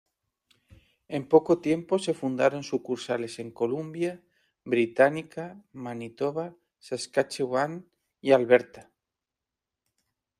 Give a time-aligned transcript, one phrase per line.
[1.15, 4.19] En poco tiempo se fundaron sucursales en Columbia
[4.65, 7.87] Británica, Manitoba, Saskatchewan
[8.19, 8.89] y Alberta.